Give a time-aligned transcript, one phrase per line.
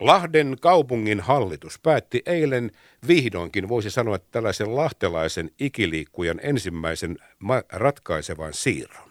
[0.00, 2.70] Lahden kaupungin hallitus päätti eilen
[3.08, 7.18] vihdoinkin, voisi sanoa, tällaisen lahtelaisen ikiliikkujan ensimmäisen
[7.72, 9.10] ratkaisevan siirron.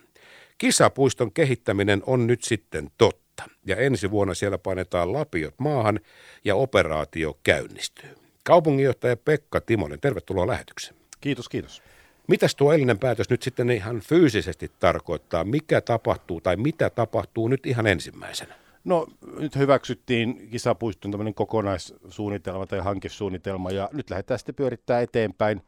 [0.57, 5.99] Kisapuiston kehittäminen on nyt sitten totta, ja ensi vuonna siellä painetaan lapiot maahan
[6.43, 8.09] ja operaatio käynnistyy.
[8.43, 10.95] Kaupunginjohtaja Pekka Timonen, tervetuloa lähetykseen.
[11.21, 11.81] Kiitos, kiitos.
[12.27, 15.43] Mitäs tuo eilinen päätös nyt sitten ihan fyysisesti tarkoittaa?
[15.43, 18.64] Mikä tapahtuu tai mitä tapahtuu nyt ihan ensimmäisenä?
[18.85, 19.07] No
[19.39, 25.61] nyt hyväksyttiin kisapuiston tämmöinen kokonaissuunnitelma tai hankesuunnitelma ja nyt lähdetään sitten pyörittää eteenpäin.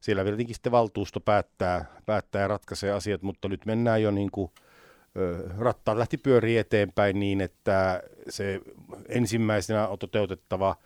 [0.00, 4.50] Siellä vielä sitten valtuusto päättää, päättää ja ratkaisee asiat, mutta nyt mennään jo niin kuin
[5.58, 8.60] rattaat lähti pyörii eteenpäin niin, että se
[9.08, 10.76] ensimmäisenä on toteutettava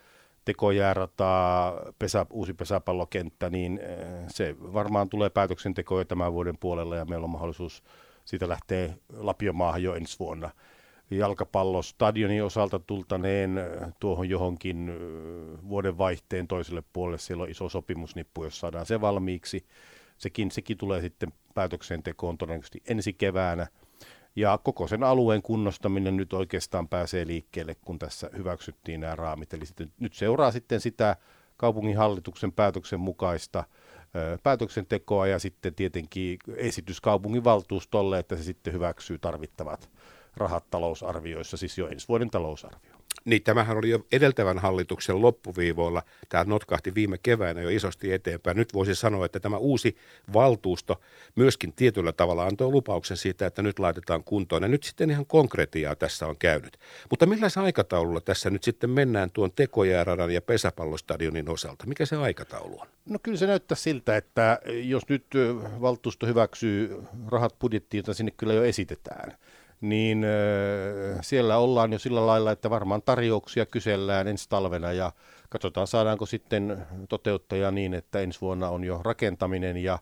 [0.44, 3.80] tekojäärata, pesä, uusi pesäpallokenttä, niin
[4.28, 7.82] se varmaan tulee päätöksentekoon jo tämän vuoden puolella ja meillä on mahdollisuus
[8.24, 10.50] siitä lähteä Lapiomaahan jo ensi vuonna
[11.10, 17.18] jalkapallostadionin osalta tultaneen äh, tuohon johonkin äh, vuoden vaihteen toiselle puolelle.
[17.18, 19.66] Siellä on iso sopimusnippu, jos saadaan se valmiiksi.
[20.18, 23.66] Sekin, sekin tulee sitten päätöksentekoon todennäköisesti ensi keväänä.
[24.36, 29.54] Ja koko sen alueen kunnostaminen nyt oikeastaan pääsee liikkeelle, kun tässä hyväksyttiin nämä raamit.
[29.54, 31.16] Eli sitten, nyt seuraa sitten sitä
[31.56, 39.90] kaupunginhallituksen päätöksen mukaista äh, päätöksentekoa ja sitten tietenkin esitys kaupunginvaltuustolle, että se sitten hyväksyy tarvittavat
[40.36, 42.96] rahat talousarvioissa, siis jo ensi vuoden talousarvio.
[43.24, 46.02] Niin, tämähän oli jo edeltävän hallituksen loppuviivoilla.
[46.28, 48.56] Tämä notkahti viime keväänä jo isosti eteenpäin.
[48.56, 49.96] Nyt voisi sanoa, että tämä uusi
[50.32, 51.00] valtuusto
[51.34, 54.62] myöskin tietyllä tavalla antoi lupauksen siitä, että nyt laitetaan kuntoon.
[54.62, 56.78] Ja nyt sitten ihan konkretiaa tässä on käynyt.
[57.10, 61.86] Mutta millä se aikataululla tässä nyt sitten mennään tuon tekojääradan ja pesäpallostadionin osalta?
[61.86, 62.86] Mikä se aikataulu on?
[63.06, 65.26] No kyllä se näyttää siltä, että jos nyt
[65.80, 69.32] valtuusto hyväksyy rahat budjettiin, jota sinne kyllä jo esitetään–
[69.80, 70.26] niin
[71.20, 75.12] siellä ollaan jo sillä lailla, että varmaan tarjouksia kysellään ensi talvena ja
[75.48, 79.98] katsotaan saadaanko sitten toteuttaja niin, että ensi vuonna on jo rakentaminen ja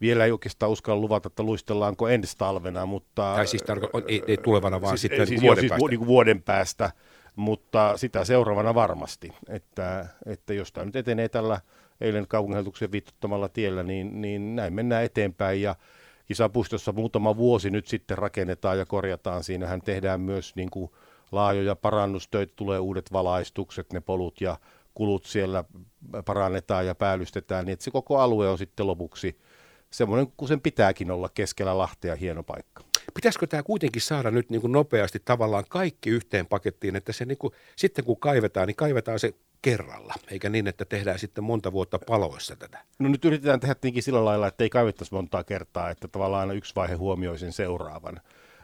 [0.00, 3.34] vielä ei oikeastaan uskalla luvata, että luistellaanko ensi talvena, mutta...
[3.34, 5.88] Tai siis tarko- ei, ei tulevana, vaan siis, sitten siis vuoden siis päästä.
[5.88, 6.90] Niin kuin vuoden päästä,
[7.36, 11.60] mutta sitä seuraavana varmasti, että, että jos tämä nyt etenee tällä
[12.00, 15.74] eilen kaupunginhallituksen viittottamalla tiellä, niin, niin näin mennään eteenpäin ja
[16.26, 19.44] kisapuistossa muutama vuosi nyt sitten rakennetaan ja korjataan.
[19.44, 20.90] Siinähän tehdään myös niin kuin
[21.32, 24.56] laajoja parannustöitä, tulee uudet valaistukset, ne polut ja
[24.94, 25.64] kulut siellä
[26.24, 29.38] parannetaan ja päällystetään, niin että se koko alue on sitten lopuksi
[29.90, 32.82] semmoinen kuin sen pitääkin olla keskellä Lahtea hieno paikka.
[33.14, 37.38] Pitäisikö tämä kuitenkin saada nyt niin kuin nopeasti tavallaan kaikki yhteen pakettiin, että se niin
[37.38, 41.98] kuin, sitten kun kaivetaan, niin kaivetaan se kerralla, eikä niin, että tehdään sitten monta vuotta
[41.98, 42.78] paloissa tätä.
[42.98, 46.52] No nyt yritetään tehdä tietenkin sillä lailla, että ei kaivettaisi montaa kertaa, että tavallaan aina
[46.52, 48.20] yksi vaihe huomioi sen seuraavan.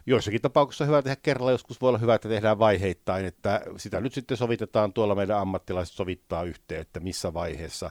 [0.07, 4.01] Joissakin tapauksissa on hyvä tehdä kerralla, joskus voi olla hyvä, että tehdään vaiheittain, että sitä
[4.01, 7.91] nyt sitten sovitetaan tuolla meidän ammattilaiset sovittaa yhteen, että missä vaiheessa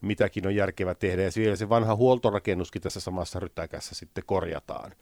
[0.00, 1.22] mitäkin on järkevä tehdä.
[1.22, 4.92] Ja vielä se vanha huoltorakennuskin tässä samassa rytäkässä sitten korjataan.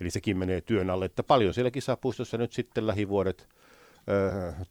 [0.00, 3.48] Eli sekin menee työn alle, että paljon siellä kisapuistossa nyt sitten lähivuodet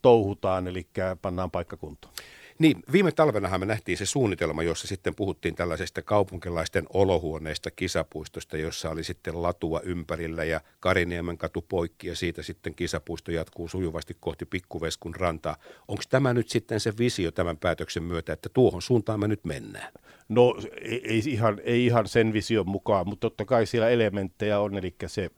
[0.02, 0.88] touhutaan, eli
[1.22, 2.14] pannaan paikkakuntoon.
[2.60, 8.90] Niin, viime talvenahan me nähtiin se suunnitelma, jossa sitten puhuttiin tällaisesta kaupunkilaisten olohuoneista kisapuistosta, jossa
[8.90, 14.46] oli sitten latua ympärillä ja Kariniemen katu poikki ja siitä sitten kisapuisto jatkuu sujuvasti kohti
[14.46, 15.58] Pikkuveskun rantaa.
[15.88, 19.92] Onko tämä nyt sitten se visio tämän päätöksen myötä, että tuohon suuntaan me nyt mennään?
[20.30, 24.78] No ei, ei, ihan, ei ihan sen vision mukaan, mutta totta kai siellä elementtejä on,
[24.78, 25.30] eli se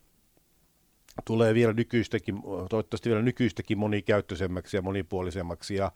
[1.26, 5.76] tulee vielä nykyistäkin, toivottavasti vielä nykyistäkin monikäyttöisemmäksi ja monipuolisemmaksi.
[5.76, 5.92] Ja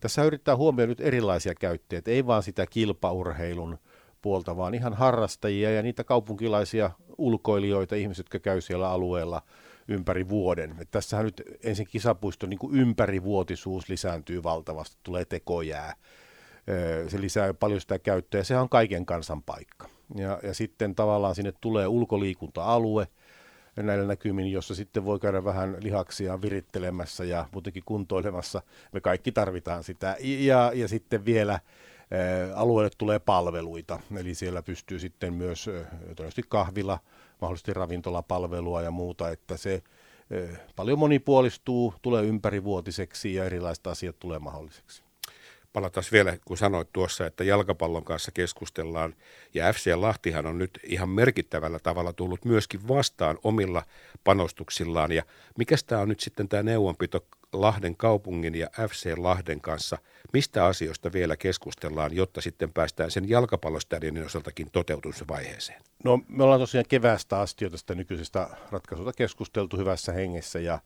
[0.00, 3.78] tässä yrittää huomioida nyt erilaisia käyttäjiä, ei vaan sitä kilpaurheilun
[4.22, 9.42] puolta, vaan ihan harrastajia ja niitä kaupunkilaisia ulkoilijoita, ihmiset, jotka käy siellä alueella
[9.88, 10.74] ympäri vuoden.
[10.80, 15.94] Et tässähän nyt ensin kisapuiston niin ympärivuotisuus lisääntyy valtavasti, tulee tekojää.
[17.08, 19.88] Se lisää paljon sitä käyttöä ja sehän on kaiken kansan paikka.
[20.16, 23.08] Ja, ja sitten tavallaan sinne tulee ulkoliikunta-alue,
[23.76, 28.62] näillä näkymin, jossa sitten voi käydä vähän lihaksia virittelemässä ja muutenkin kuntoilemassa.
[28.92, 30.16] Me kaikki tarvitaan sitä.
[30.20, 31.60] Ja, ja sitten vielä
[32.54, 36.98] alueelle tulee palveluita, eli siellä pystyy sitten myös todennäköisesti kahvila,
[37.40, 39.82] mahdollisesti ravintolapalvelua ja muuta, että se
[40.76, 45.03] paljon monipuolistuu, tulee ympärivuotiseksi ja erilaiset asiat tulee mahdolliseksi
[45.74, 49.14] palataan vielä, kun sanoit tuossa, että jalkapallon kanssa keskustellaan,
[49.54, 53.82] ja FC Lahtihan on nyt ihan merkittävällä tavalla tullut myöskin vastaan omilla
[54.24, 55.22] panostuksillaan, ja
[55.58, 59.98] mikä tämä on nyt sitten tämä neuvonpito Lahden kaupungin ja FC Lahden kanssa,
[60.32, 65.82] mistä asioista vielä keskustellaan, jotta sitten päästään sen jalkapallostadionin osaltakin toteutusvaiheeseen?
[66.04, 70.78] No me ollaan tosiaan keväästä asti jo tästä nykyisestä ratkaisusta keskusteltu hyvässä hengessä, ja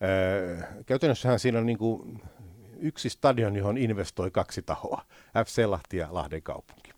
[0.00, 2.22] ää, käytännössähän siinä on niin kuin
[2.80, 5.04] yksi stadion, johon investoi kaksi tahoa,
[5.46, 6.90] FC Lahti ja Lahden kaupunki.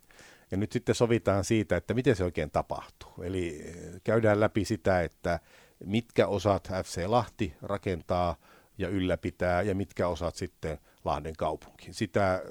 [0.51, 3.23] Ja nyt sitten sovitaan siitä, että miten se oikein tapahtuu.
[3.23, 3.73] Eli
[4.03, 5.39] käydään läpi sitä, että
[5.85, 8.35] mitkä osat FC Lahti rakentaa
[8.77, 11.93] ja ylläpitää ja mitkä osat sitten Lahden kaupunki.
[11.93, 12.41] Sitä, äh,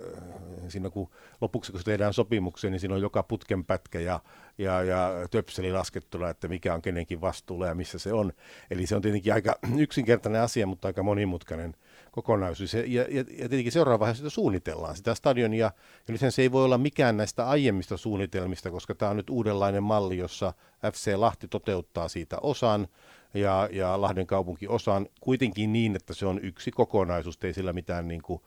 [0.68, 1.10] siinä kun
[1.40, 4.20] lopuksi kun tehdään sopimuksia, niin siinä on joka putken pätkä ja,
[4.58, 8.32] ja, ja töpseli laskettuna, että mikä on kenenkin vastuulla ja missä se on.
[8.70, 11.74] Eli se on tietenkin aika yksinkertainen asia, mutta aika monimutkainen
[12.22, 12.74] kokonaisuus.
[12.74, 15.70] Ja, ja, ja tietenkin seuraava vaihe sitä suunnitellaan, sitä stadionia.
[16.08, 19.82] Ja nythän se ei voi olla mikään näistä aiemmista suunnitelmista, koska tämä on nyt uudenlainen
[19.82, 20.52] malli, jossa
[20.92, 22.88] FC Lahti toteuttaa siitä osan
[23.34, 28.08] ja, ja Lahden kaupunki osan kuitenkin niin, että se on yksi kokonaisuus, ei sillä mitään
[28.08, 28.42] niin kuin,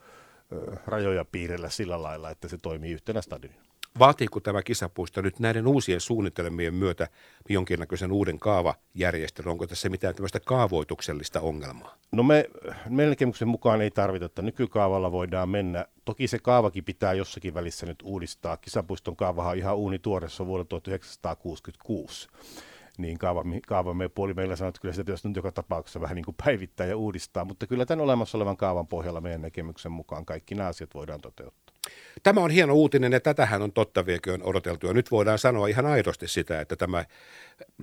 [0.87, 3.70] rajoja piirrellä sillä lailla, että se toimii yhtenä stadionina.
[3.99, 7.07] Vaatiiko tämä kisapuisto nyt näiden uusien suunnitelmien myötä
[7.49, 9.51] jonkinnäköisen uuden kaavajärjestelyn?
[9.51, 11.95] Onko tässä mitään tämmöistä kaavoituksellista ongelmaa?
[12.11, 12.45] No me,
[12.89, 15.85] näkemyksen mukaan ei tarvita, että nykykaavalla voidaan mennä.
[16.05, 18.57] Toki se kaavakin pitää jossakin välissä nyt uudistaa.
[18.57, 22.27] Kisapuiston kaavahan on ihan uuni tuoressa vuodelta 1966
[22.97, 26.25] niin kaava, kaavamme puoli meillä sanoo, että kyllä sitä pitäisi nyt joka tapauksessa vähän niin
[26.25, 30.55] kuin päivittää ja uudistaa, mutta kyllä tämän olemassa olevan kaavan pohjalla meidän näkemyksen mukaan kaikki
[30.55, 31.70] nämä asiat voidaan toteuttaa.
[32.23, 35.85] Tämä on hieno uutinen ja tätähän on totta vieköön odoteltu ja nyt voidaan sanoa ihan
[35.85, 37.05] aidosti sitä, että tämä,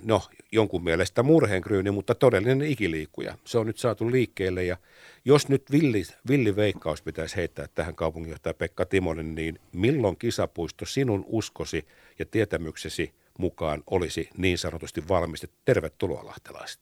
[0.05, 0.23] no
[0.53, 3.39] jonkun mielestä murheenkryyni, mutta todellinen ikiliikkuja.
[3.45, 4.77] Se on nyt saatu liikkeelle ja
[5.25, 11.25] jos nyt villi, villi veikkaus pitäisi heittää tähän kaupunginjohtaja Pekka Timonen, niin milloin kisapuisto sinun
[11.27, 11.87] uskosi
[12.19, 15.47] ja tietämyksesi mukaan olisi niin sanotusti valmis.
[15.65, 16.81] Tervetuloa lahtelaiset.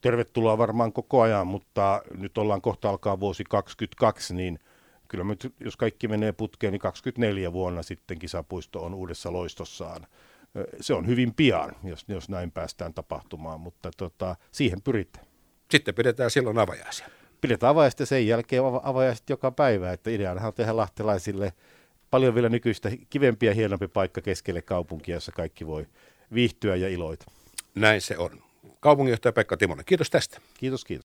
[0.00, 4.58] Tervetuloa varmaan koko ajan, mutta nyt ollaan kohta alkaa vuosi 2022, niin
[5.12, 10.06] kyllä me, jos kaikki menee putkeen, niin 24 vuonna sitten kisapuisto on uudessa loistossaan.
[10.80, 15.26] Se on hyvin pian, jos, jos näin päästään tapahtumaan, mutta tota, siihen pyritään.
[15.70, 17.08] Sitten pidetään silloin avajaisia.
[17.40, 21.52] Pidetään avajaista sen jälkeen avajaiset joka päivä, että ideanahan on tehdä lahtelaisille–
[22.12, 25.86] paljon vielä nykyistä kivempi ja hienompi paikka keskelle kaupunkia, jossa kaikki voi
[26.34, 27.26] viihtyä ja iloita.
[27.74, 28.42] Näin se on.
[28.80, 30.40] Kaupunginjohtaja Pekka Timonen, kiitos tästä.
[30.58, 31.00] Kiitos, kiitos.